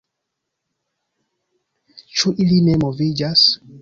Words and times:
Ĉu 2.17 2.33
ili 2.47 2.59
ne 2.71 2.77
moviĝas? 2.85 3.45